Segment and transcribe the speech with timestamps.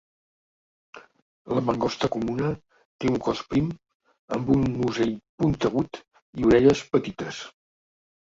[1.57, 2.47] La mangosta comuna
[3.03, 3.69] té un cos prim,
[4.37, 5.99] amb un musell puntegut
[6.41, 7.43] i orelles petites.